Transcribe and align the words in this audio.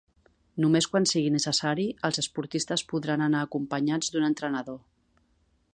Només 0.63 0.87
quan 0.93 1.05
sigui 1.09 1.27
necessari, 1.33 1.85
els 2.09 2.21
esportistes 2.23 2.85
podran 2.95 3.25
anar 3.27 3.45
acompanyats 3.49 4.15
d’un 4.15 4.27
entrenador. 4.31 4.81